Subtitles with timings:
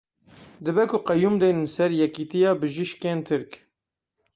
[0.63, 3.51] Dibe ku qeyûm deynin ser Yekîtiya Bijîşkên Tirk.